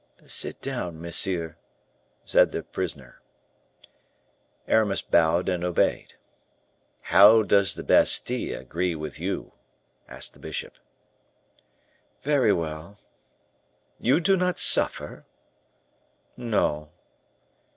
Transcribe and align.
"Sit 0.25 0.63
down, 0.63 0.99
monsieur," 0.99 1.57
said 2.25 2.51
the 2.51 2.63
prisoner. 2.63 3.21
Aramis 4.67 5.03
bowed 5.03 5.47
and 5.47 5.63
obeyed. 5.63 6.15
"How 7.01 7.43
does 7.43 7.75
the 7.75 7.83
Bastile 7.83 8.59
agree 8.59 8.95
with 8.95 9.19
you?" 9.19 9.51
asked 10.07 10.33
the 10.33 10.39
bishop. 10.39 10.79
"Very 12.23 12.51
well." 12.51 12.97
"You 13.99 14.19
do 14.19 14.35
not 14.35 14.57
suffer?" 14.57 15.23
"No." 16.35 16.89